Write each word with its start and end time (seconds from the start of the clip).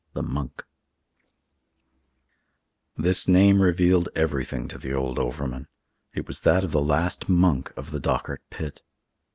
THE 0.13 0.23
"MONK" 0.23 0.63
This 2.97 3.27
name 3.27 3.61
revealed 3.61 4.09
everything 4.15 4.67
to 4.69 4.79
the 4.79 4.93
old 4.93 5.19
overman. 5.19 5.67
It 6.15 6.27
was 6.27 6.41
that 6.41 6.63
of 6.63 6.71
the 6.71 6.81
last 6.81 7.29
"monk" 7.29 7.71
of 7.77 7.91
the 7.91 7.99
Dochart 7.99 8.41
pit. 8.49 8.81